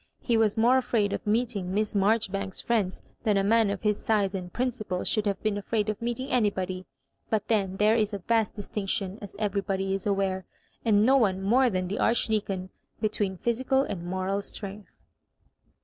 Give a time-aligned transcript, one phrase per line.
[0.23, 4.33] He was more afraid of meeting Miss Marjoribanks's friends tlian a man of his size
[4.33, 6.87] and principles should have been afraid of meeting anybody;
[7.29, 10.43] but then there is a vast distinction, as everybody is aware,
[10.83, 14.89] and no one more than the Archdeacon, between physical and moral strength.